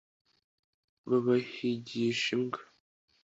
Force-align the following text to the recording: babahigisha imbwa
babahigisha 1.09 2.27
imbwa 2.37 2.59